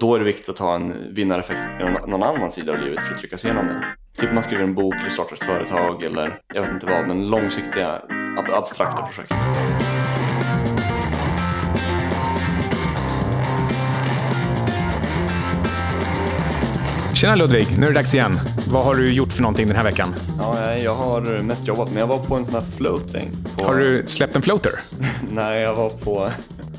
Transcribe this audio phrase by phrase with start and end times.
[0.00, 3.14] då är det viktigt att ha en vinnareffekt någon, någon annan sida av livet för
[3.14, 3.84] att lyckas igenom det.
[4.20, 7.28] Typ man skriver en bok eller startar ett företag eller jag vet inte vad, men
[7.28, 8.02] långsiktiga
[8.38, 9.32] ab abstrakta projekt.
[17.14, 18.40] Tjena Ludvig, nu är det dags igen.
[18.68, 20.14] Vad har du gjort för någonting den här veckan?
[20.38, 23.30] Ja, jag har mest jobbat, men jag var på en sån här floating.
[23.58, 23.64] På...
[23.64, 24.72] Har du släppt en floater?
[25.30, 26.30] Nej, jag var på...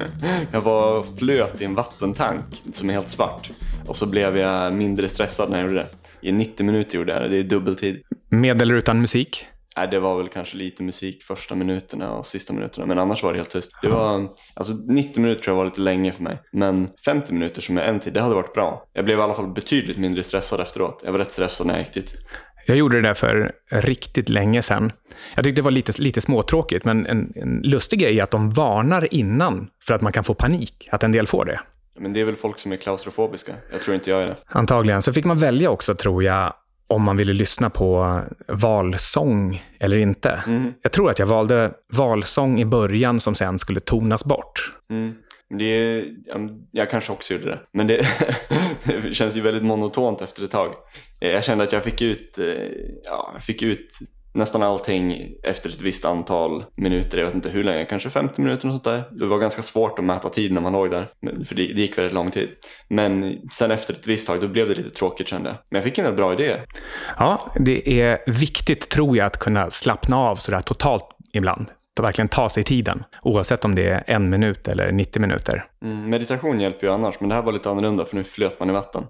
[0.51, 3.51] jag var flöt i en vattentank som är helt svart.
[3.87, 5.87] Och så blev jag mindre stressad när jag gjorde det.
[6.21, 8.01] I 90 minuter gjorde jag det, det är dubbeltid.
[8.29, 9.45] Med eller utan musik?
[9.77, 13.33] Nej, det var väl kanske lite musik första minuterna och sista minuterna, men annars var
[13.33, 13.71] det helt tyst.
[13.81, 17.61] Det var, alltså 90 minuter tror jag var lite länge för mig, men 50 minuter
[17.61, 18.85] som är en tid, det hade varit bra.
[18.93, 21.01] Jag blev i alla fall betydligt mindre stressad efteråt.
[21.05, 22.15] Jag var rätt stressad när jag gick dit.
[22.65, 24.91] Jag gjorde det där för riktigt länge sedan.
[25.35, 28.49] Jag tyckte det var lite, lite småtråkigt, men en, en lustig grej är att de
[28.49, 31.59] varnar innan för att man kan få panik, att en del får det.
[31.99, 33.51] Men det är väl folk som är klaustrofobiska.
[33.71, 34.35] Jag tror inte jag är det.
[34.47, 35.01] Antagligen.
[35.01, 36.53] Så fick man välja också, tror jag,
[36.87, 40.43] om man ville lyssna på valsång eller inte.
[40.47, 40.73] Mm.
[40.81, 44.73] Jag tror att jag valde valsång i början som sen skulle tonas bort.
[44.89, 45.15] Mm.
[45.57, 46.05] Det,
[46.71, 48.07] jag kanske också gjorde det, men det,
[48.83, 50.73] det, känns ju väldigt monotont efter ett tag.
[51.21, 52.45] Eh, jag kände att jag fick ut, eh,
[53.03, 53.87] ja, jag fick ut
[54.33, 57.17] nästan allting efter ett visst antal minuter.
[57.17, 59.03] Jag vet inte hur länge, kanske 50 minuter och sånt där.
[59.19, 61.07] Det var ganska svårt att mäta tid när man låg där,
[61.45, 62.49] för det, det gick väldigt lång tid.
[62.87, 65.57] Men sen efter ett visst tag, då blev det lite tråkigt kände jag.
[65.71, 66.65] Men jag fick en del bra idéer.
[67.17, 72.49] Ja, det är viktigt tror jag att kunna slappna av sådär totalt ibland verkligen ta
[72.49, 75.65] sig tiden, oavsett om det är en minut eller 90 minuter.
[75.85, 78.69] Mm, meditation hjälper ju annars, men det här var lite annorlunda för nu flöt man
[78.69, 79.03] i vatten.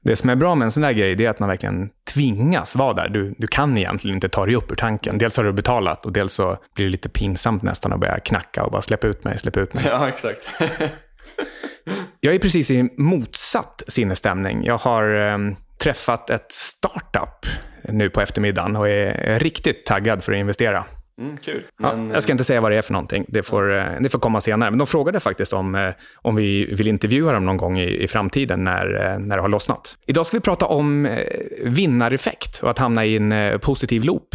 [0.00, 2.92] Det som är bra med en sån där grej, är att man verkligen tvingas vara
[2.92, 3.08] där.
[3.08, 5.18] Du, du kan egentligen inte ta dig upp ur tanken.
[5.18, 8.64] Dels har du betalat och dels så blir det lite pinsamt nästan att börja knacka
[8.64, 9.84] och bara släppa ut mig, släppa ut mig.
[9.90, 10.50] Ja, exakt.
[12.20, 14.64] jag är precis i motsatt sinnesstämning.
[14.64, 15.38] Jag har eh,
[15.78, 17.46] träffat ett startup
[17.88, 20.84] nu på eftermiddagen och är riktigt taggad för att investera.
[21.22, 21.64] Mm, kul.
[21.78, 23.24] Men, ja, jag ska inte säga vad det är för någonting.
[23.28, 23.78] Det får.
[23.78, 24.70] Eh, det får komma senare.
[24.70, 28.08] Men de frågade faktiskt om, eh, om vi vill intervjua dem någon gång i, i
[28.08, 29.96] framtiden när, eh, när det har lossnat.
[30.06, 31.18] Idag ska vi prata om
[31.64, 34.34] vinnareffekt och att hamna i en positiv loop.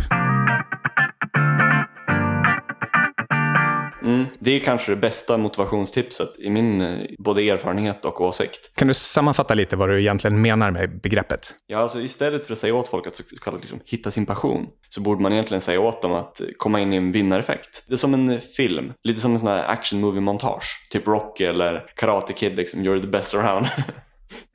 [4.07, 8.71] Mm, det är kanske det bästa motivationstipset i min eh, både erfarenhet och åsikt.
[8.75, 11.55] Kan du sammanfatta lite vad du egentligen menar med begreppet?
[11.67, 14.67] Ja, alltså istället för att säga åt folk att så kallat liksom, hitta sin passion
[14.89, 17.83] så borde man egentligen säga åt dem att komma in i en vinnareffekt.
[17.87, 20.87] Det är som en film, lite som en sån här action movie montage.
[20.89, 23.67] Typ Rocky eller Karate Kid, liksom, you're the best around.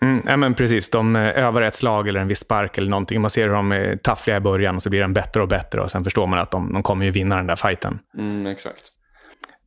[0.03, 0.91] Mm, ja, men precis.
[0.91, 3.21] De eh, övar ett slag eller en viss spark eller någonting.
[3.21, 5.81] Man ser hur de är taffliga i början och så blir den bättre och bättre
[5.81, 7.99] och sen förstår man att de, de kommer ju vinna den där fighten.
[8.19, 8.83] Mm, exakt.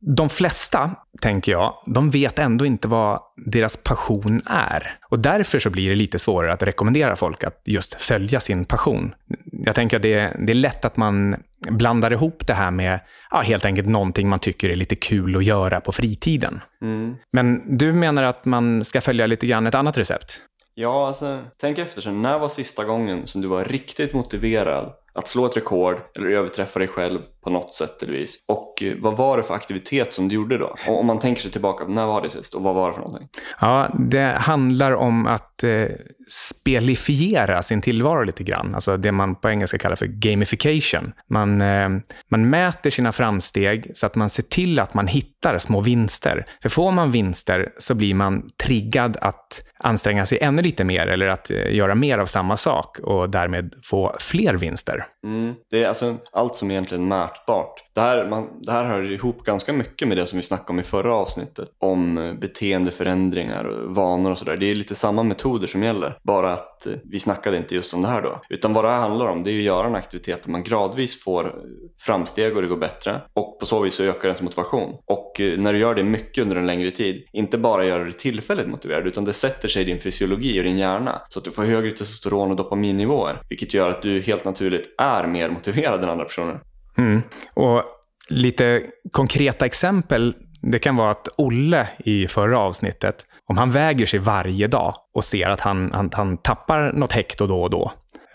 [0.00, 0.90] De flesta,
[1.20, 4.98] tänker jag, de vet ändå inte vad deras passion är.
[5.08, 9.14] Och därför så blir det lite svårare att rekommendera folk att just följa sin passion.
[9.52, 11.36] Jag tänker att det är, det är lätt att man
[11.70, 15.44] blandar ihop det här med ja, helt enkelt någonting man tycker är lite kul att
[15.44, 16.60] göra på fritiden.
[16.82, 17.16] Mm.
[17.32, 20.42] Men du menar att man ska följa lite grann ett annat recept?
[20.74, 22.22] Ja, alltså tänk efter sen.
[22.22, 26.78] När var sista gången som du var riktigt motiverad att slå ett rekord eller överträffa
[26.78, 28.38] dig själv på något sätt eller vis.
[28.48, 30.74] Och eh, vad var det för aktivitet som du gjorde då?
[30.86, 33.28] Om man tänker sig tillbaka, när var det sist och vad var det för någonting?
[33.60, 35.86] Ja, det handlar om att eh,
[36.28, 38.74] spelifiera sin tillvaro lite grann.
[38.74, 41.12] Alltså det man på engelska kallar för gamification.
[41.30, 41.88] Man, eh,
[42.28, 46.46] man mäter sina framsteg så att man ser till att man hittar små vinster.
[46.62, 51.28] För får man vinster så blir man triggad att anstränga sig ännu lite mer eller
[51.28, 55.05] att eh, göra mer av samma sak och därmed få fler vinster.
[55.24, 55.54] Mm.
[55.70, 57.84] Det är alltså allt som är egentligen mätbart.
[57.94, 60.80] Det här, man, det här hör ihop ganska mycket med det som vi snackade om
[60.80, 61.68] i förra avsnittet.
[61.78, 64.56] Om eh, beteendeförändringar och vanor och sådär.
[64.56, 66.18] Det är lite samma metoder som gäller.
[66.22, 68.40] Bara att eh, vi snackade inte just om det här då.
[68.48, 71.22] Utan vad det här handlar om det är att göra en aktivitet där man gradvis
[71.22, 71.52] får eh,
[72.00, 73.20] framsteg och det går bättre.
[73.34, 74.96] Och på så vis så ökar ens motivation.
[75.04, 78.68] Och när du gör det mycket under en längre tid, inte bara gör det tillfälligt
[78.68, 81.22] motiverad utan det sätter sig i din fysiologi och din hjärna.
[81.28, 83.40] Så att du får högre testosteron och dopaminnivåer.
[83.48, 86.60] Vilket gör att du helt naturligt är mer motiverad än andra personer.
[86.98, 87.22] Mm.
[87.54, 87.82] Och
[88.28, 88.82] lite
[89.12, 90.34] konkreta exempel
[90.72, 95.24] det kan vara att Olle i förra avsnittet, om han väger sig varje dag och
[95.24, 97.92] ser att han, han, han tappar något hekto då och då,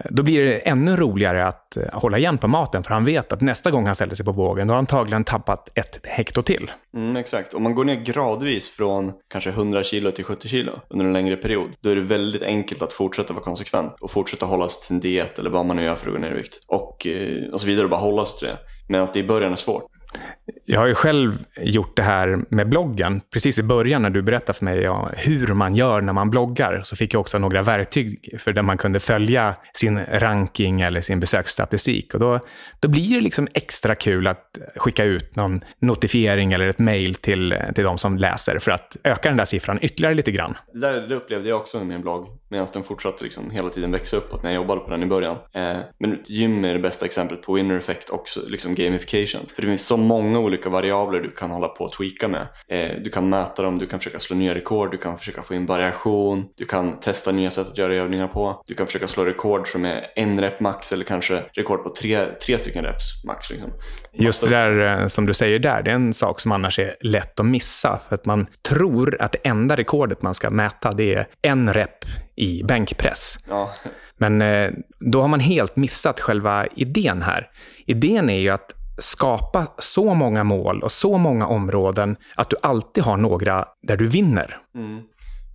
[0.09, 3.41] då blir det ännu roligare att eh, hålla igen på maten, för han vet att
[3.41, 6.71] nästa gång han ställer sig på vågen, då har han antagligen tappat ett hekto till.
[6.93, 7.53] Mm, exakt.
[7.53, 11.35] Om man går ner gradvis från kanske 100 kilo till 70 kilo under en längre
[11.35, 14.95] period, då är det väldigt enkelt att fortsätta vara konsekvent och fortsätta hålla sig till
[14.95, 16.63] en diet eller vad man nu gör för att gå ner i vikt.
[16.67, 18.57] Och, eh, och så vidare, och bara hålla sig till det.
[18.89, 19.83] Medan det i början är svårt.
[20.65, 23.21] Jag har ju själv gjort det här med bloggen.
[23.33, 26.81] Precis i början när du berättade för mig ja, hur man gör när man bloggar
[26.83, 31.19] så fick jag också några verktyg för där man kunde följa sin ranking eller sin
[31.19, 32.13] besöksstatistik.
[32.13, 32.39] Och då,
[32.79, 37.55] då blir det liksom extra kul att skicka ut någon notifiering eller ett mejl till,
[37.75, 40.57] till de som läser för att öka den där siffran ytterligare lite grann.
[40.73, 43.91] Det där det upplevde jag också med min blogg medan den fortsatte liksom hela tiden
[43.91, 45.37] växa uppåt när jag jobbade på den i början.
[45.53, 49.41] Eh, men gym är det bästa exemplet på winner effect och liksom gamification.
[49.55, 52.47] För det finns så många olika variabler du kan hålla på och tweaka med.
[52.67, 55.53] Eh, du kan mäta dem, du kan försöka slå nya rekord, du kan försöka få
[55.53, 58.63] in variation, du kan testa nya sätt att göra övningar på.
[58.65, 62.25] Du kan försöka slå rekord som är en rep max eller kanske rekord på tre,
[62.45, 63.49] tre stycken reps max.
[63.49, 63.69] Liksom.
[64.13, 66.95] Just det där eh, som du säger där, det är en sak som annars är
[67.01, 67.99] lätt att missa.
[68.07, 72.05] För att man tror att det enda rekordet man ska mäta det är en rep
[72.35, 73.37] i bänkpress.
[73.49, 73.71] Ja.
[74.17, 77.49] Men eh, då har man helt missat själva idén här.
[77.85, 78.71] Idén är ju att
[79.01, 84.07] skapa så många mål och så många områden att du alltid har några där du
[84.07, 84.57] vinner.
[84.75, 85.01] Mm.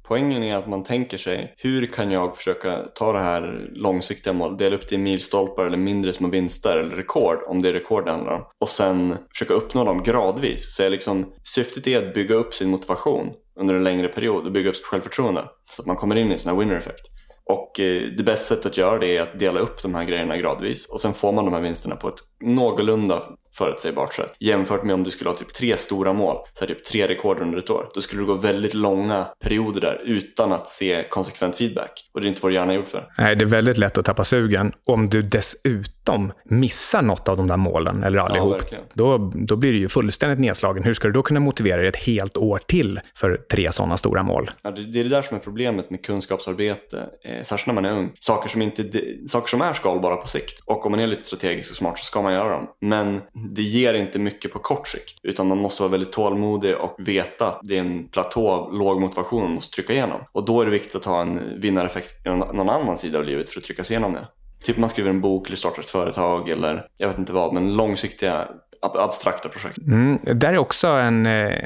[0.08, 4.58] Poängen är att man tänker sig, hur kan jag försöka ta det här långsiktiga målet,
[4.58, 8.04] dela upp det i milstolpar eller mindre små vinster eller rekord, om det är rekord
[8.04, 10.76] det handlar om, och sen försöka uppnå dem gradvis.
[10.76, 14.52] Så är liksom, syftet är att bygga upp sin motivation under en längre period och
[14.52, 17.06] bygga upp sitt självförtroende så att man kommer in i en sån här winner effect.
[17.46, 20.36] Och eh, det bästa sättet att göra det är att dela upp de här grejerna
[20.36, 20.86] gradvis.
[20.86, 23.22] Och sen får man de här vinsterna på ett någorlunda
[23.58, 24.34] förutsägbart sätt.
[24.40, 27.40] Jämfört med om du skulle ha typ tre stora mål, så här typ tre rekord
[27.40, 27.88] under ett år.
[27.94, 32.10] Då skulle du gå väldigt långa perioder där utan att se konsekvent feedback.
[32.14, 33.08] Och det är inte vad du gärna gjort för.
[33.18, 34.72] Nej, det är väldigt lätt att tappa sugen.
[34.84, 39.72] Om du dessutom missar något av de där målen, eller allihop, ja, då, då blir
[39.72, 40.82] du ju fullständigt nedslagen.
[40.82, 44.22] Hur ska du då kunna motivera dig ett helt år till för tre sådana stora
[44.22, 44.50] mål?
[44.62, 47.84] Ja, det, det är det där som är problemet med kunskapsarbete, eh, särskilt när man
[47.84, 48.12] är ung.
[48.20, 48.82] Saker som, inte,
[49.26, 50.62] saker som är skalbara på sikt.
[50.64, 52.66] Och om man är lite strategisk och smart så ska man göra dem.
[52.80, 53.20] Men
[53.54, 55.18] det ger inte mycket på kort sikt.
[55.22, 59.00] Utan man måste vara väldigt tålmodig och veta att det är en platå av låg
[59.00, 60.20] motivation man måste trycka igenom.
[60.32, 63.48] Och då är det viktigt att ha en vinnareffekt på någon annan sida av livet
[63.48, 64.26] för att trycka sig igenom det.
[64.64, 67.76] Typ man skriver en bok eller startar ett företag eller jag vet inte vad, men
[67.76, 68.48] långsiktiga
[68.80, 69.78] abstrakta projekt.
[69.78, 71.60] Mm, där är också en eh,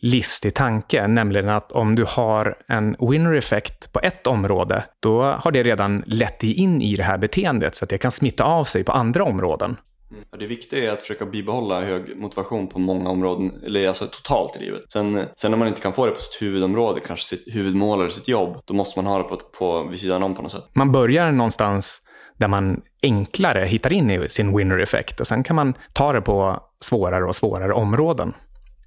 [0.00, 5.50] listig tanke, nämligen att om du har en winner effekt på ett område, då har
[5.50, 8.64] det redan lett dig in i det här beteendet så att det kan smitta av
[8.64, 9.76] sig på andra områden.
[10.12, 10.24] Mm.
[10.38, 14.58] Det viktiga är att försöka bibehålla hög motivation på många områden, eller alltså totalt i
[14.58, 14.82] livet.
[14.92, 18.10] Sen, sen när man inte kan få det på sitt huvudområde, kanske sitt huvudmål eller
[18.10, 20.64] sitt jobb, då måste man ha det på, på vid sidan om på något sätt.
[20.74, 22.02] Man börjar någonstans
[22.36, 26.20] där man enklare hittar in i sin winner effekt och sen kan man ta det
[26.20, 28.34] på svårare och svårare områden.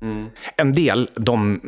[0.02, 0.30] Mm.
[0.58, 1.62] En del, de,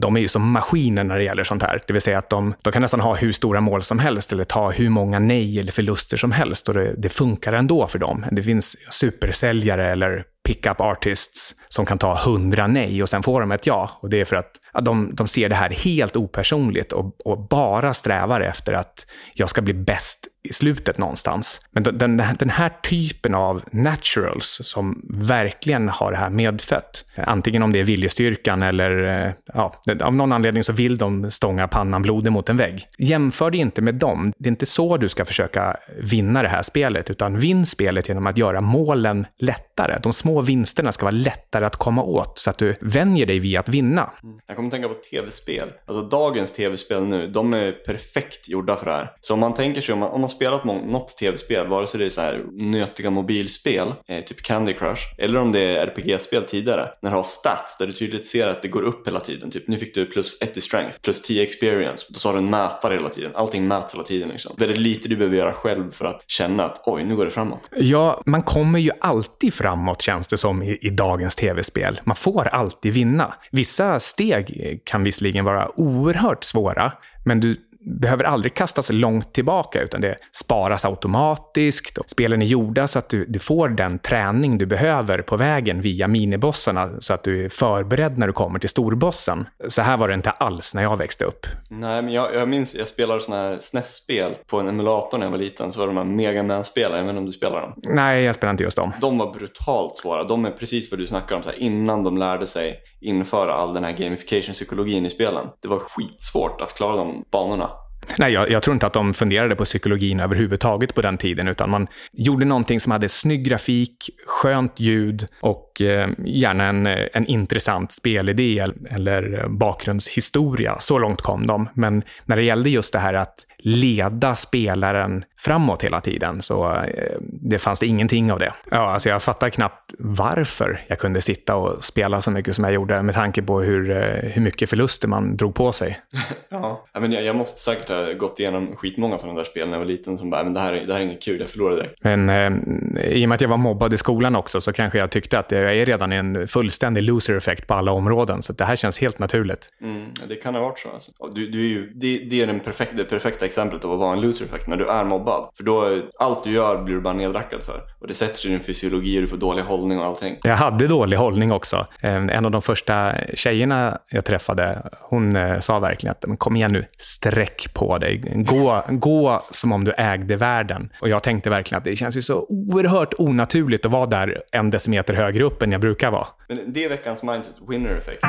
[0.00, 1.80] de är ju som maskiner när det gäller sånt här.
[1.86, 4.44] Det vill säga att de, de kan nästan ha hur stora mål som helst eller
[4.44, 8.24] ta hur många nej eller förluster som helst och det, det funkar ändå för dem.
[8.32, 13.52] Det finns supersäljare eller pickup artists som kan ta hundra nej och sen får de
[13.52, 13.90] ett ja.
[14.00, 17.48] Och det är för att, att de, de ser det här helt opersonligt och, och
[17.48, 21.60] bara strävar efter att jag ska bli bäst i slutet någonstans.
[21.70, 27.72] Men den, den här typen av naturals som verkligen har det här medfött, antingen om
[27.72, 32.32] det är viljestyrkan eller eh, ja, av någon anledning så vill de stånga pannan blodig
[32.32, 32.86] mot en vägg.
[32.98, 34.32] Jämför dig inte med dem.
[34.38, 38.26] Det är inte så du ska försöka vinna det här spelet, utan vinn spelet genom
[38.26, 39.98] att göra målen lättare.
[40.02, 43.58] De små vinsterna ska vara lättare att komma åt så att du vänjer dig vid
[43.58, 44.10] att vinna.
[44.46, 45.68] Jag kommer att tänka på tv-spel.
[45.86, 49.12] Alltså dagens tv-spel nu, de är perfekt gjorda för det här.
[49.20, 52.06] Så om man tänker sig, om man, om man spelat något tv-spel, vare sig det
[52.06, 56.88] är så här nötiga mobilspel, eh, typ Candy Crush, eller om det är RPG-spel tidigare,
[57.02, 59.50] när du har stats där du tydligt ser att det går upp hela tiden.
[59.50, 62.38] Typ nu fick du plus 1 i strength, plus 10 experience, då så har du
[62.38, 63.32] en mätare hela tiden.
[63.34, 64.56] Allting mäts hela tiden liksom.
[64.58, 67.70] Väldigt lite du behöver göra själv för att känna att oj, nu går det framåt.
[67.76, 72.00] Ja, man kommer ju alltid framåt känns det som i, i dagens tv-spel.
[72.04, 73.34] Man får alltid vinna.
[73.50, 76.92] Vissa steg kan visserligen vara oerhört svåra,
[77.24, 82.10] men du behöver aldrig kastas långt tillbaka, utan det sparas automatiskt.
[82.10, 86.08] Spelen är gjorda så att du, du, får den träning du behöver på vägen via
[86.08, 89.46] minibossarna, så att du är förberedd när du kommer till storbossen.
[89.68, 91.46] Så här var det inte alls när jag växte upp.
[91.70, 95.30] Nej, men jag, jag minns, jag spelade sådana här SNES-spel på en emulator när jag
[95.30, 97.60] var liten, så var det de här Mega Man-spelen, jag vet inte om du spelar
[97.60, 97.72] dem?
[97.76, 98.92] Nej, jag spelar inte just dem.
[99.00, 100.24] De var brutalt svåra.
[100.24, 103.74] De är precis vad du snackar om, så här, innan de lärde sig införa all
[103.74, 105.46] den här gamification-psykologin i spelen.
[105.62, 107.70] Det var skitsvårt att klara de banorna.
[108.18, 111.70] Nej, jag, jag, tror inte att de funderade på psykologin överhuvudtaget på den tiden, utan
[111.70, 117.26] man gjorde någonting som hade snygg grafik, skönt ljud och eh, gärna en, eh, en
[117.26, 120.76] intressant spelidé eller eh, bakgrundshistoria.
[120.80, 121.68] Så långt kom de.
[121.74, 126.42] Men när det gällde just det här att leda spelaren framåt hela tiden.
[126.42, 128.52] Så eh, det fanns det ingenting av det.
[128.70, 132.72] Ja, alltså jag fattar knappt varför jag kunde sitta och spela så mycket som jag
[132.72, 136.00] gjorde med tanke på hur, eh, hur mycket förluster man drog på sig.
[136.48, 139.78] ja, men jag, jag måste säkert ha gått igenom skitmånga sådana där spel när jag
[139.78, 142.04] var liten som bara, men det här, det här är inget kul, jag förlorade direkt.
[142.04, 145.10] Men eh, i och med att jag var mobbad i skolan också så kanske jag
[145.10, 148.42] tyckte att jag är redan en fullständig loser-effekt på alla områden.
[148.42, 149.68] Så det här känns helt naturligt.
[149.82, 150.88] Mm, det kan ha varit så.
[150.90, 151.12] Alltså.
[151.34, 154.12] Du, du är ju, det, det är den perfekta, det perfekta exemplet av att vara
[154.12, 155.35] en loser-effekt när du är mobbad.
[155.56, 157.80] För då, allt du gör blir du bara nedrackad för.
[158.00, 160.36] Och det sätter sig i din fysiologi och du får dålig hållning och allting.
[160.42, 161.86] Jag hade dålig hållning också.
[162.00, 166.72] Eh, en av de första tjejerna jag träffade, hon eh, sa verkligen att kom igen
[166.72, 168.22] nu, sträck på dig.
[168.34, 170.92] Gå, gå som om du ägde världen.
[171.00, 174.70] Och jag tänkte verkligen att det känns ju så oerhört onaturligt att vara där en
[174.70, 176.26] decimeter högre upp än jag brukar vara.
[176.48, 178.24] Men det är veckans mindset, winner effect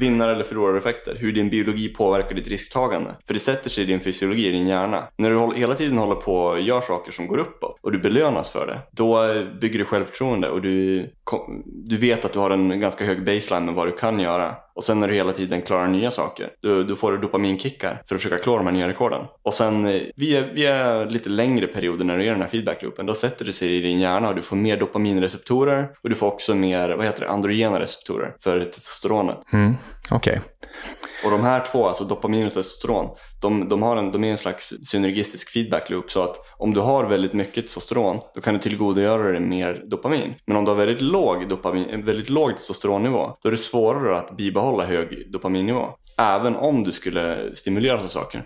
[0.00, 3.14] vinnar eller förlorareffekter, hur din biologi påverkar ditt risktagande.
[3.26, 5.04] För det sätter sig i din fysiologi, i din hjärna.
[5.16, 8.50] När du hela tiden håller på och gör saker som går uppåt och du belönas
[8.50, 11.10] för det, då bygger du självförtroende och du,
[11.64, 14.56] du vet att du har en ganska hög baseline med vad du kan göra.
[14.74, 18.14] Och sen när du hela tiden klarar nya saker, då, då får du dopaminkickar för
[18.14, 19.26] att försöka klara de här nya rekorden.
[19.42, 23.14] Och sen eh, via, via lite längre perioder när du gör den här feedbackloopen, då
[23.14, 26.54] sätter det sig i din hjärna och du får mer dopaminreceptorer och du får också
[26.54, 29.38] mer, vad heter det, androgena receptorer för testosteronet.
[29.52, 29.74] Mm,
[30.10, 30.32] Okej.
[30.32, 30.40] Okay.
[31.24, 34.38] Och de här två, alltså dopamin och testosteron, de, de, har en, de är en
[34.38, 36.10] slags synergistisk feedback loop.
[36.10, 40.34] Så att om du har väldigt mycket testosteron, då kan du tillgodogöra dig mer dopamin.
[40.46, 44.36] Men om du har väldigt låg, dopamin, väldigt låg testosteronnivå, då är det svårare att
[44.36, 45.88] bibehålla hög dopaminnivå.
[46.18, 48.44] Även om du skulle stimuleras av saker.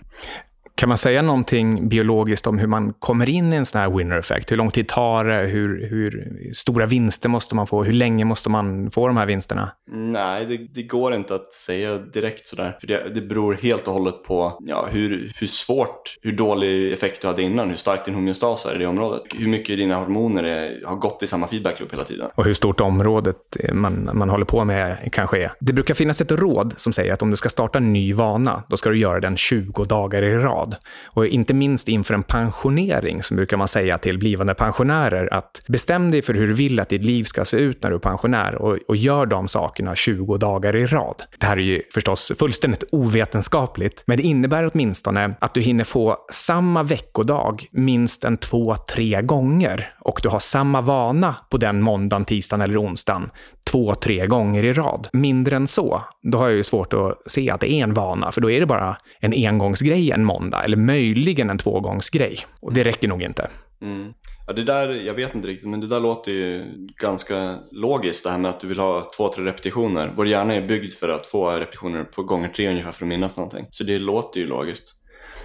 [0.76, 4.18] Kan man säga någonting biologiskt om hur man kommer in i en sån här winner
[4.18, 4.52] effect?
[4.52, 5.34] Hur lång tid tar det?
[5.34, 7.82] Hur, hur stora vinster måste man få?
[7.82, 9.72] Hur länge måste man få de här vinsterna?
[9.92, 12.76] Nej, det, det går inte att säga direkt sådär.
[12.80, 17.22] För det, det beror helt och hållet på ja, hur, hur svårt, hur dålig effekt
[17.22, 19.22] du hade innan, hur stark din homeostas är i det området.
[19.34, 22.30] Hur mycket dina hormoner är, har gått i samma feedback loop hela tiden.
[22.34, 25.52] Och hur stort området man, man håller på med kanske är.
[25.60, 28.62] Det brukar finnas ett råd som säger att om du ska starta en ny vana,
[28.68, 30.76] då ska du göra den 20 dagar i rad grad.
[31.04, 36.10] Och inte minst inför en pensionering så brukar man säga till blivande pensionärer att bestäm
[36.10, 38.54] dig för hur du vill att ditt liv ska se ut när du är pensionär
[38.54, 41.22] och, och gör de sakerna 20 dagar i rad.
[41.38, 46.16] Det här är ju förstås fullständigt ovetenskapligt, men det innebär åtminstone att du hinner få
[46.32, 52.24] samma veckodag minst en två, tre gånger och du har samma vana på den måndagen,
[52.24, 53.30] tisdagen eller onsdagen
[53.64, 55.08] två, tre gånger i rad.
[55.12, 58.32] Mindre än så, då har jag ju svårt att se att det är en vana,
[58.32, 62.38] för då är det bara en engångsgrej en måndag, eller möjligen en tvågångsgrej.
[62.60, 63.48] Och det räcker nog inte.
[63.82, 64.12] Mm.
[64.46, 66.64] Ja, det där, jag vet inte riktigt, men det där låter ju
[67.00, 70.12] ganska logiskt det här med att du vill ha två, tre repetitioner.
[70.16, 73.36] Vår hjärna är byggd för att få repetitioner på gånger tre ungefär för att minnas
[73.36, 73.66] någonting.
[73.70, 74.96] Så det låter ju logiskt.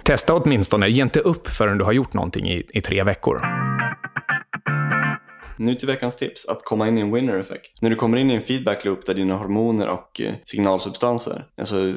[0.04, 3.40] Testa åtminstone, ge inte upp förrän du har gjort någonting i, i tre veckor.
[5.56, 7.82] Nu till veckans tips, att komma in i en winner effekt.
[7.82, 11.94] När du kommer in i en feedback loop där dina hormoner och eh, signalsubstanser, alltså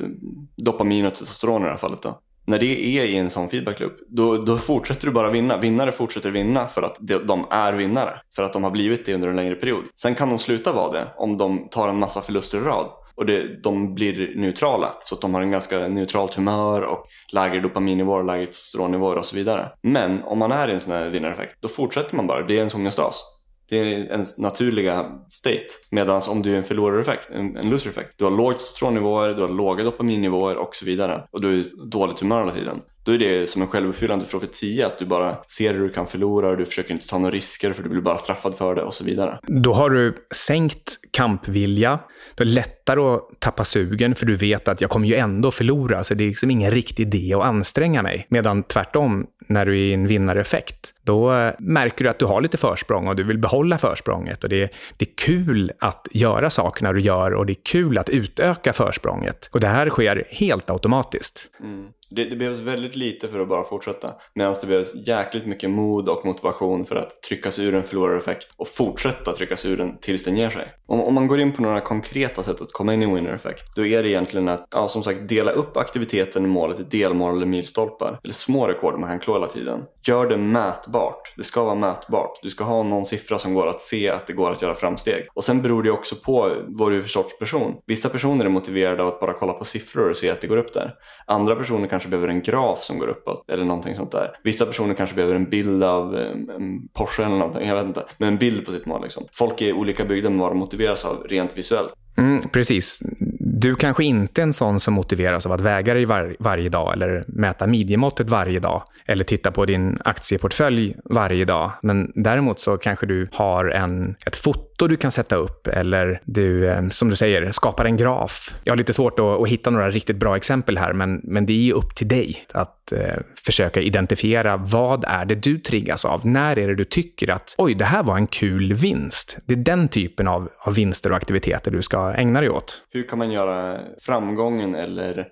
[0.58, 3.94] dopamin och testosteron i det här fallet då, när det är i en sån feedbackloop,
[4.08, 5.58] då, då fortsätter du bara vinna.
[5.58, 8.20] Vinnare fortsätter vinna för att de är vinnare.
[8.36, 9.84] För att de har blivit det under en längre period.
[9.96, 12.90] Sen kan de sluta vara det om de tar en massa förluster i rad.
[13.16, 17.60] Och det, de blir neutrala, så att de har en ganska neutralt humör och lägre
[17.60, 19.70] dopaminnivåer, lägre testosteronnivåer och så vidare.
[19.82, 22.44] Men om man är i en sån här vinnareffekt, då fortsätter man bara.
[22.44, 23.33] Det är en ångestas.
[23.74, 25.68] Det är ens naturliga state.
[25.92, 29.50] Medan om du är en förlorareffekt, en, en loser-effekt, du har låga testosteronnivåer, du har
[29.50, 31.28] låga dopaminnivåer och så vidare.
[31.32, 32.82] Och du är dåligt humör hela tiden.
[33.04, 36.50] Då är det som en självuppfyllande profetia att du bara ser hur du kan förlora
[36.50, 38.94] och du försöker inte ta några risker för du blir bara straffad för det och
[38.94, 39.40] så vidare.
[39.48, 42.00] Då har du sänkt kampvilja,
[42.36, 46.04] det är lättare att tappa sugen för du vet att jag kommer ju ändå förlora
[46.04, 48.28] så det är liksom ingen riktig idé att anstränga mig.
[48.30, 52.42] Medan tvärtom, när du är i en vinnareffekt, då eh, märker du att du har
[52.42, 54.44] lite försprång och du vill behålla försprånget.
[54.44, 57.98] Och det, är, det är kul att göra sakerna du gör och det är kul
[57.98, 59.50] att utöka försprånget.
[59.52, 61.50] Och det här sker helt automatiskt.
[61.60, 61.86] Mm.
[62.16, 64.14] Det, det behövs väldigt lite för att bara fortsätta.
[64.36, 68.54] Medan det behövs jäkligt mycket mod och motivation för att trycka sig ur en förlorareffekt
[68.58, 70.68] och fortsätta trycka sig ur den tills den ger sig.
[70.86, 73.86] Om, om man går in på några konkreta sätt att komma in i winner-effekt då
[73.86, 77.46] är det egentligen att, ja, som sagt, dela upp aktiviteten i målet i delmål eller
[77.46, 78.20] milstolpar.
[78.24, 79.84] Eller små rekord man kan klå hela tiden.
[80.08, 81.34] Gör det mätbart.
[81.38, 82.40] Det ska vara mätbart.
[82.42, 85.28] Du ska ha någon siffra som går att se att det går att göra framsteg.
[85.34, 87.76] Och sen beror det också på vad du är för sorts person.
[87.86, 90.58] Vissa personer är motiverade av att bara kolla på siffror och se att det går
[90.58, 90.94] upp där.
[91.28, 94.32] Andra personer kanske behöver en graf som går uppåt eller någonting sånt där.
[94.44, 98.04] Vissa personer kanske behöver en bild av eh, en Porsche eller någonting, jag vet inte.
[98.18, 99.24] Men en bild på sitt mål liksom.
[99.32, 101.94] Folk är olika byggda med vad de motiveras av rent visuellt.
[102.18, 103.00] Mm, precis
[103.40, 106.94] Du kanske inte är en sån som motiveras av att väga dig var, varje dag
[106.94, 111.72] eller mäta midjemåttet varje dag eller titta på din aktieportfölj varje dag.
[111.82, 116.70] Men däremot så kanske du har en, ett foto du kan sätta upp eller du,
[116.70, 118.56] eh, som du säger, skapar en graf.
[118.64, 121.70] Jag har lite svårt att, att hitta några riktigt bra exempel här, men, men det
[121.70, 123.00] är upp till dig att eh,
[123.46, 126.28] försöka identifiera vad är det du triggas av?
[126.28, 129.38] När är det du tycker att oj, det här var en kul vinst?
[129.46, 132.84] Det är den typen av, av vinster och aktiviteter du ska ägna dig åt.
[132.92, 135.28] Hur kan man göra framgången eller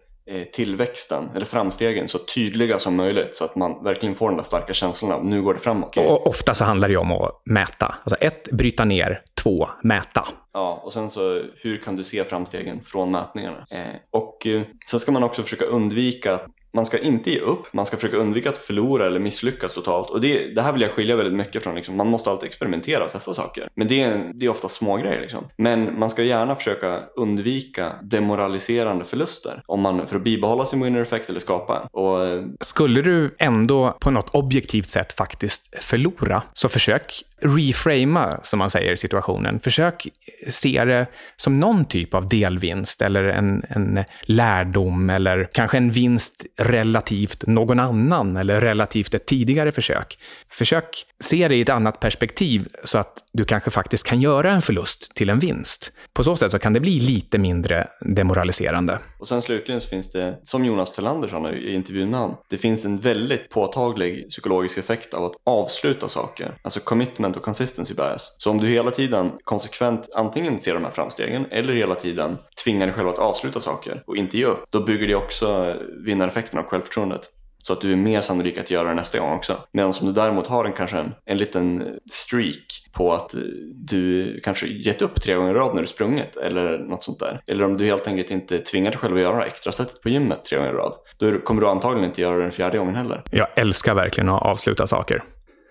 [0.54, 4.74] tillväxten eller framstegen så tydliga som möjligt så att man verkligen får den där starka
[4.74, 5.98] känslan av nu går det framåt.
[5.98, 7.96] Och ofta så handlar det om att mäta.
[8.04, 9.22] Alltså ett, bryta ner.
[9.44, 10.28] Två, mäta.
[10.54, 13.66] Ja, och sen så hur kan du se framstegen från mätningarna?
[13.72, 17.74] Eh, och eh, sen ska man också försöka undvika att man ska inte ge upp,
[17.74, 20.10] man ska försöka undvika att förlora eller misslyckas totalt.
[20.10, 21.76] Och det, det här vill jag skilja väldigt mycket från.
[21.76, 21.98] Liksom.
[21.98, 23.70] Man måste alltid experimentera och testa saker.
[23.76, 25.22] Men det är, det är ofta små grejer.
[25.22, 25.46] Liksom.
[25.58, 31.02] Men man ska gärna försöka undvika demoraliserande förluster om man, för att bibehålla sin winner
[31.02, 31.88] effect eller skapa en.
[31.92, 38.60] Och, eh, Skulle du ändå på något objektivt sätt faktiskt förlora, så försök reframa, som
[38.60, 39.60] man säger, situationen.
[39.60, 40.08] Försök
[40.50, 46.46] se det som någon typ av delvinst eller en, en lärdom eller kanske en vinst
[46.58, 50.18] relativt någon annan eller relativt ett tidigare försök.
[50.50, 54.62] Försök se det i ett annat perspektiv så att du kanske faktiskt kan göra en
[54.62, 55.92] förlust till en vinst.
[56.14, 59.00] På så sätt så kan det bli lite mindre demoraliserande.
[59.20, 62.86] Och sen slutligen så finns det, som Jonas Thelander sa i intervjun innan, det finns
[62.86, 66.58] en väldigt påtaglig psykologisk effekt av att avsluta saker.
[66.62, 68.36] Alltså commitment och consistency bias.
[68.38, 72.86] Så om du hela tiden konsekvent antingen ser de här framstegen eller hela tiden tvingar
[72.88, 76.66] dig själv att avsluta saker och inte ge upp, då bygger det också vinnareffekten av
[76.66, 77.22] självförtroendet.
[77.64, 79.58] Så att du är mer sannolik att göra det nästa gång också.
[79.74, 83.36] Medan om du däremot har en, kanske en, en liten streak på att
[83.74, 87.42] du kanske gett upp tre gånger i rad när du sprungit eller något sånt där.
[87.48, 90.10] Eller om du helt enkelt inte tvingar dig själv att göra det extra sättet på
[90.10, 90.94] gymmet tre gånger i rad.
[91.18, 93.24] Då kommer du antagligen inte göra det den fjärde gången heller.
[93.32, 95.24] Jag älskar verkligen att avsluta saker.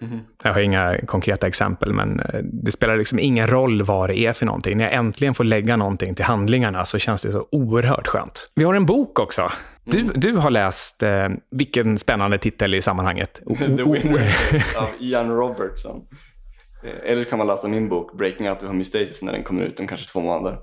[0.03, 0.21] Mm.
[0.43, 4.33] Jag har inga konkreta exempel, men eh, det spelar liksom ingen roll vad det är
[4.33, 4.79] för någonting.
[4.79, 8.53] När jag äntligen får lägga någonting till handlingarna så känns det så oerhört skönt.
[8.55, 9.53] Vi har en bok också.
[9.85, 10.13] Du, mm.
[10.17, 13.41] du har läst, eh, vilken spännande titel i sammanhanget.
[13.59, 14.35] The Winner
[14.79, 16.01] av Ian Robertson.
[16.85, 19.81] Eh, eller kan man läsa min bok Breaking Out of Homeostasis när den kommer ut
[19.81, 20.59] om kanske två månader.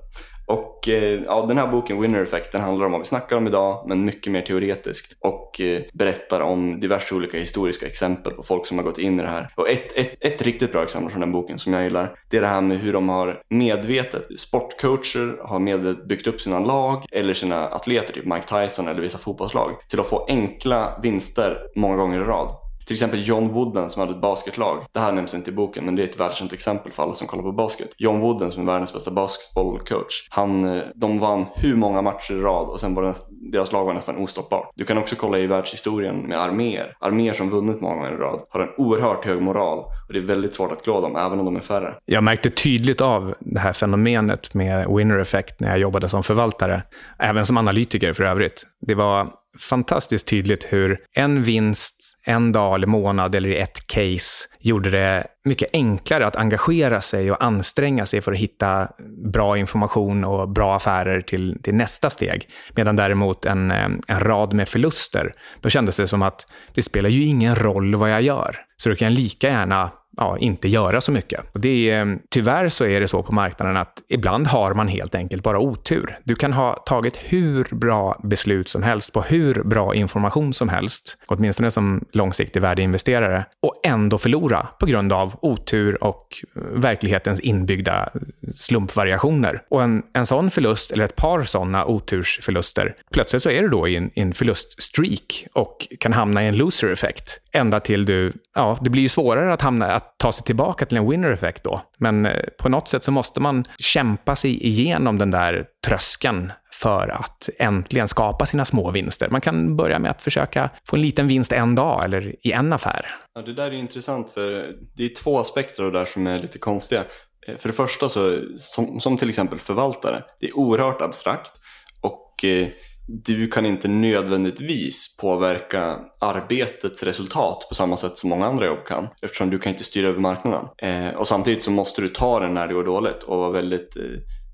[0.48, 3.46] Och eh, ja, den här boken, Winner Effect, den handlar om vad vi snackar om
[3.46, 5.16] idag, men mycket mer teoretiskt.
[5.20, 9.22] Och eh, berättar om diverse olika historiska exempel på folk som har gått in i
[9.22, 9.52] det här.
[9.56, 12.40] Och ett, ett, ett riktigt bra exempel från den boken som jag gillar, det är
[12.40, 17.34] det här med hur de har medvetet, sportcoacher har medvetet byggt upp sina lag eller
[17.34, 22.20] sina atleter, typ Mike Tyson eller vissa fotbollslag, till att få enkla vinster många gånger
[22.20, 22.67] i rad.
[22.88, 24.84] Till exempel John Wooden som hade ett basketlag.
[24.92, 27.26] Det här nämns inte i boken men det är ett välkänt exempel för alla som
[27.26, 27.88] kollar på basket.
[27.96, 30.28] John Wooden som är världens bästa basketbollcoach.
[30.30, 33.14] Han, eh, de vann hur många matcher i rad och sen var det,
[33.52, 34.70] deras lag var nästan ostoppbart.
[34.74, 36.96] Du kan också kolla i världshistorien med arméer.
[37.00, 40.22] Arméer som vunnit många gånger i rad har en oerhört hög moral och det är
[40.22, 41.94] väldigt svårt att klå dem även om de är färre.
[42.04, 46.82] Jag märkte tydligt av det här fenomenet med winner effect när jag jobbade som förvaltare.
[47.18, 48.64] Även som analytiker för övrigt.
[48.86, 54.48] Det var fantastiskt tydligt hur en vinst en dag eller månad eller i ett case
[54.60, 58.88] gjorde det mycket enklare att engagera sig och anstränga sig för att hitta
[59.32, 62.48] bra information och bra affärer till, till nästa steg.
[62.74, 67.08] Medan däremot en, eh, en rad med förluster, då kändes det som att det spelar
[67.10, 68.56] ju ingen roll vad jag gör.
[68.76, 71.40] Så då kan jag lika gärna ja, inte göra så mycket.
[71.52, 74.88] Och det är, ehm, tyvärr så är det så på marknaden att ibland har man
[74.88, 76.18] helt enkelt bara otur.
[76.24, 81.18] Du kan ha tagit hur bra beslut som helst på hur bra information som helst,
[81.26, 88.08] åtminstone som långsiktig värdeinvesterare, och ändå förlora på grund av otur och eh, verklighetens inbyggda
[88.54, 89.62] slumpvariationer.
[89.70, 93.88] Och en, en sån förlust, eller ett par sådana otursförluster, plötsligt så är du då
[93.88, 97.40] i en, i en förluststreak och kan hamna i en loser effekt.
[97.52, 100.98] Ända till du, ja, det blir ju svårare att hamna, att ta sig tillbaka till
[100.98, 101.80] en winner effect då.
[101.98, 107.08] Men eh, på något sätt så måste man kämpa sig igenom den där tröskeln för
[107.08, 109.28] att äntligen skapa sina små vinster.
[109.30, 112.72] Man kan börja med att försöka få en liten vinst en dag eller i en
[112.72, 113.06] affär.
[113.34, 116.38] Ja, det där är intressant för det är två aspekter av det där som är
[116.38, 117.04] lite konstiga.
[117.48, 121.52] Eh, för det första så, som, som till exempel förvaltare, det är oerhört abstrakt
[122.00, 122.68] och eh,
[123.08, 129.08] du kan inte nödvändigtvis påverka arbetets resultat på samma sätt som många andra jobb kan
[129.22, 130.64] eftersom du kan inte styra över marknaden.
[130.78, 133.96] Eh, och samtidigt så måste du ta den när det går dåligt och vara väldigt
[133.96, 134.02] eh,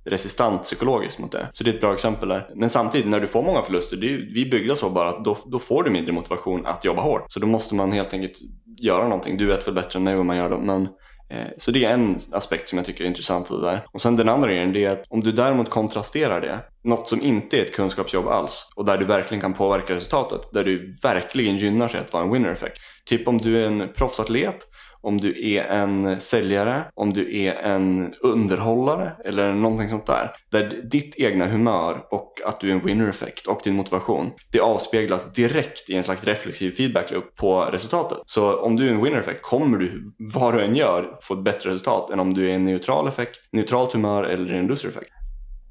[0.04, 1.48] resistant psykologiskt mot det.
[1.52, 2.50] Så det är ett bra exempel där.
[2.54, 5.24] Men samtidigt när du får många förluster, det är, vi är byggda så bara att
[5.24, 7.24] då, då får du mindre motivation att jobba hårt.
[7.28, 8.38] Så då måste man helt enkelt
[8.80, 9.36] göra någonting.
[9.36, 10.58] Du vet väl bättre än mig vad man gör då.
[10.58, 10.88] Men
[11.34, 13.86] Eh, så det är en aspekt som jag tycker är intressant i det där.
[13.92, 17.58] Och sen den andra grejen är att om du däremot kontrasterar det, något som inte
[17.58, 21.88] är ett kunskapsjobb alls och där du verkligen kan påverka resultatet, där du verkligen gynnar
[21.88, 22.76] sig att vara en winner effect.
[23.04, 24.56] Typ om du är en proffsatlet
[25.04, 30.30] om du är en säljare, om du är en underhållare eller någonting sånt där.
[30.50, 34.60] Där ditt egna humör och att du är en winner effect och din motivation, det
[34.60, 38.18] avspeglas direkt i en slags reflexiv feedback loop på resultatet.
[38.26, 41.44] Så om du är en winner effect kommer du, vad du än gör, få ett
[41.44, 45.10] bättre resultat än om du är en neutral effekt, neutralt humör eller en loser effekt.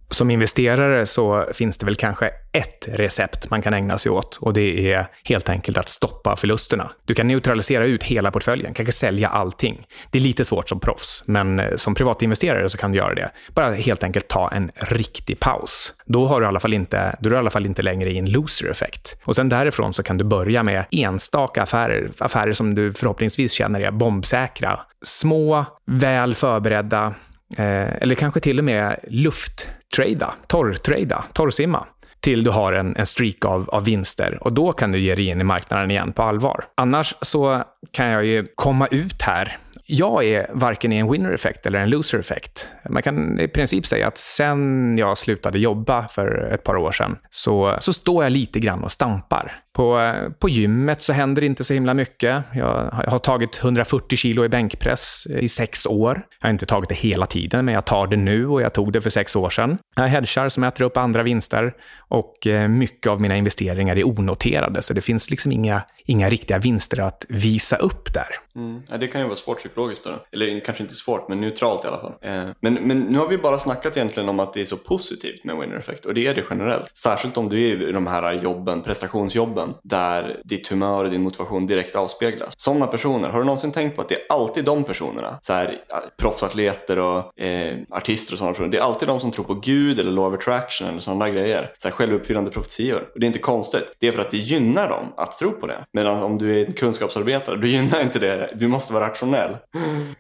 [0.09, 4.53] Som investerare så finns det väl kanske ett recept man kan ägna sig åt och
[4.53, 6.91] det är helt enkelt att stoppa förlusterna.
[7.05, 9.85] Du kan neutralisera ut hela portföljen, kanske sälja allting.
[10.11, 13.31] Det är lite svårt som proffs, men eh, som privatinvesterare så kan du göra det.
[13.55, 15.93] Bara helt enkelt ta en riktig paus.
[16.05, 18.11] Då har du i alla fall inte, då är du i alla fall inte längre
[18.11, 19.17] i en loser effekt.
[19.23, 23.79] Och sen därifrån så kan du börja med enstaka affärer, affärer som du förhoppningsvis känner
[23.79, 24.79] är bombsäkra.
[25.05, 27.13] Små, väl förberedda,
[27.57, 31.85] Eh, eller kanske till och med lufttrada, torrtrada, torrsimma
[32.19, 35.27] till du har en, en streak av, av vinster och då kan du ge dig
[35.27, 36.65] in i marknaden igen på allvar.
[36.75, 41.65] Annars så kan jag ju komma ut här jag är varken i en winner effect
[41.65, 42.69] eller en loser effect.
[42.89, 47.17] Man kan i princip säga att sen jag slutade jobba för ett par år sedan
[47.29, 49.62] så, så står jag lite grann och stampar.
[49.73, 52.43] På, eh, på gymmet så händer det inte så himla mycket.
[52.53, 56.25] Jag, har tagit 140 kilo i bänkpress eh, i sex år.
[56.39, 58.93] Jag har inte tagit det hela tiden, men jag tar det nu och jag tog
[58.93, 59.77] det för sex år sedan.
[59.95, 64.81] Jag hedgar som äter upp andra vinster och eh, mycket av mina investeringar är onoterade,
[64.81, 68.27] så det finns liksom inga, inga riktiga vinster att visa upp där.
[68.55, 68.81] Mm.
[68.89, 70.25] Ja, det kan ju vara svårt psykologiskt då.
[70.31, 72.13] Eller kanske inte svårt, men neutralt i alla fall.
[72.59, 75.57] Men, men nu har vi bara snackat egentligen om att det är så positivt med
[75.57, 76.97] winner effect och det är det generellt.
[76.97, 81.67] Särskilt om du är i de här jobben, prestationsjobben, där ditt humör och din motivation
[81.67, 82.53] direkt avspeglas.
[82.57, 85.77] Sådana personer, har du någonsin tänkt på att det är alltid de personerna, så här
[86.17, 89.99] proffsatleter och eh, artister och sådana personer, det är alltid de som tror på Gud
[89.99, 91.71] eller law of attraction eller sådana grejer.
[91.77, 93.03] Så här självuppfyllande profetior.
[93.13, 93.95] Och det är inte konstigt.
[93.99, 95.85] Det är för att det gynnar dem att tro på det.
[95.93, 99.57] Medan om du är en kunskapsarbetare, då gynnar inte det du måste vara rationell.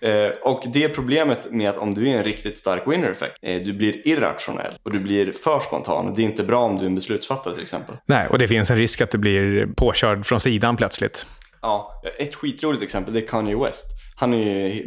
[0.01, 3.37] Eh, och det är problemet med att om du är en riktigt stark winner effect,
[3.41, 6.13] eh, du blir irrationell och du blir för spontan.
[6.15, 7.95] Det är inte bra om du är en beslutsfattare till exempel.
[8.05, 9.32] Nej, och det finns en risk att du blir
[9.75, 11.25] påkörd från sidan plötsligt.
[11.61, 13.87] Ja, ett skitroligt exempel det är Kanye West.
[14.15, 14.85] Han är ju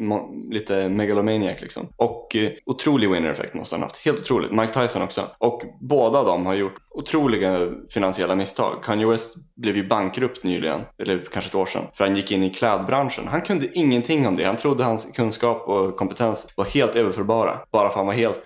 [0.50, 1.88] lite megalomaniac liksom.
[1.96, 4.04] Och eh, otrolig winner effect måste han ha haft.
[4.04, 4.52] Helt otroligt.
[4.52, 5.22] Mike Tyson också.
[5.38, 8.82] Och båda de har gjort otroliga finansiella misstag.
[8.84, 12.42] Kanye West blev ju bankrupt nyligen, eller kanske ett år sedan, för han gick in
[12.42, 13.28] i klädbranschen.
[13.28, 14.44] Han kunde ingenting om det.
[14.44, 17.58] Han trodde hans kunskap och kompetens var helt överförbara.
[17.70, 18.42] Bara för att han var helt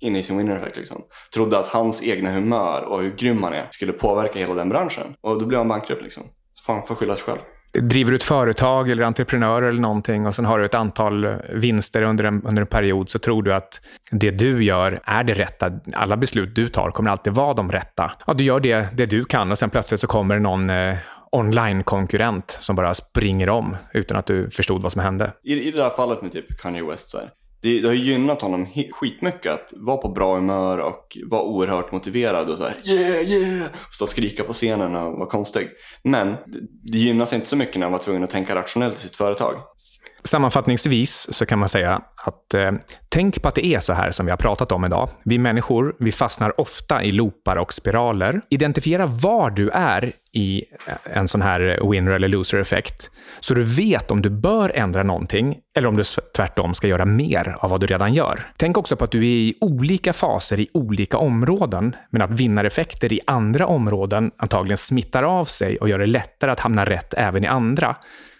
[0.00, 1.02] inne i sin winner effect liksom.
[1.34, 5.14] Trodde att hans egna humör och hur grym han är skulle påverka hela den branschen.
[5.20, 6.22] Och då blev han bankrupt liksom.
[6.66, 7.38] Fan, får skylla sig själv
[7.72, 12.02] driver du ett företag eller entreprenör eller någonting och sen har du ett antal vinster
[12.02, 13.80] under en, under en period så tror du att
[14.10, 15.72] det du gör är det rätta.
[15.94, 18.12] Alla beslut du tar kommer alltid vara de rätta.
[18.26, 20.96] Ja, du gör det, det du kan och sen plötsligt så kommer någon eh,
[21.32, 25.32] online-konkurrent som bara springer om utan att du förstod vad som hände.
[25.42, 27.28] I, i det här fallet med typ Kanye West, så här,
[27.62, 32.50] det, det har gynnat honom skitmycket att vara på bra humör och vara oerhört motiverad
[32.50, 35.68] och så här, yeah yeah stå och skrika på scenen och vara konstig.
[36.04, 36.36] Men
[36.82, 39.54] det gynnas inte så mycket när han var tvungen att tänka rationellt i sitt företag.
[40.28, 42.72] Sammanfattningsvis så kan man säga att eh,
[43.08, 45.08] tänk på att det är så här som vi har pratat om idag.
[45.24, 48.40] Vi människor, vi fastnar ofta i loopar och spiraler.
[48.48, 53.10] Identifiera var du är i eh, en sån här winner eller loser effekt
[53.40, 56.02] så du vet om du bör ändra någonting eller om du
[56.36, 58.52] tvärtom ska göra mer av vad du redan gör.
[58.56, 63.12] Tänk också på att du är i olika faser i olika områden, men att vinnareffekter
[63.12, 67.44] i andra områden antagligen smittar av sig och gör det lättare att hamna rätt även
[67.44, 67.96] i andra.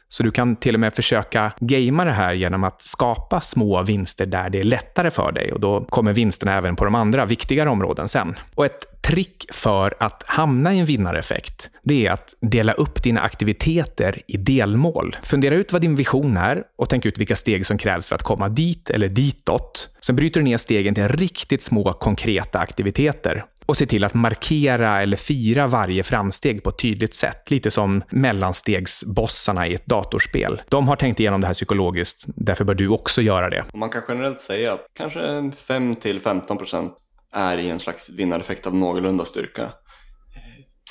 [0.08, 4.26] Så du kan till och med försöka gamea det här genom att skapa små vinster
[4.26, 7.70] där det är lättare för dig och då kommer vinsterna även på de andra viktigare
[7.70, 8.34] områden sen.
[8.54, 13.20] Och ett trick för att hamna i en vinnareffekt, det är att dela upp dina
[13.20, 15.16] aktiviteter i delmål.
[15.22, 18.22] Fundera ut vad din vision är och tänk ut vilka steg som krävs för att
[18.22, 19.88] komma dit eller ditåt.
[20.00, 25.02] Sen bryter du ner stegen till riktigt små konkreta aktiviteter och se till att markera
[25.02, 27.50] eller fira varje framsteg på ett tydligt sätt.
[27.50, 30.62] Lite som mellanstegsbossarna i ett datorspel.
[30.68, 33.64] De har tänkt igenom det här psykologiskt, därför bör du också göra det.
[33.74, 36.90] Man kan generellt säga att kanske 5-15%
[37.33, 39.72] är i en slags vinnareffekt av någorlunda styrka.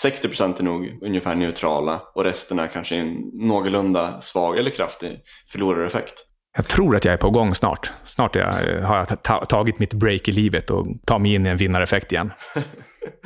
[0.06, 5.20] 60% är nog ungefär neutrala och resten är kanske en någorlunda svag eller kraftig
[5.52, 6.27] förlorareffekt.
[6.58, 7.92] Jag tror att jag är på gång snart.
[8.04, 8.46] Snart jag,
[8.84, 12.32] har jag tagit mitt break i livet och tar mig in i en vinnareffekt igen.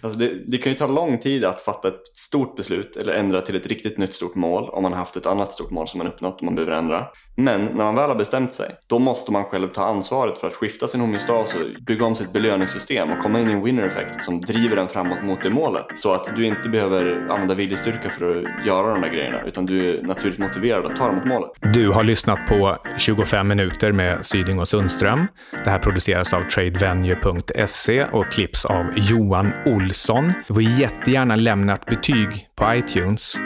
[0.00, 3.40] Alltså det, det, kan ju ta lång tid att fatta ett stort beslut eller ändra
[3.40, 5.98] till ett riktigt nytt stort mål om man har haft ett annat stort mål som
[5.98, 7.06] man uppnått och man behöver ändra.
[7.36, 10.54] Men när man väl har bestämt sig, då måste man själv ta ansvaret för att
[10.54, 14.22] skifta sin homeostas och bygga om sitt belöningssystem och komma in i en winner effect
[14.22, 15.86] som driver en framåt mot det målet.
[15.94, 19.90] Så att du inte behöver använda viljestyrka för att göra de där grejerna utan du
[19.90, 21.50] är naturligt motiverad att ta dem mot målet.
[21.74, 25.26] Du har lyssnat på 25 minuter med Syding och Sundström.
[25.64, 28.84] Det här produceras av tradevenue.se och klipps av
[29.16, 30.28] Johan Olsson.
[30.48, 33.36] Du får jättegärna lämna ett betyg på iTunes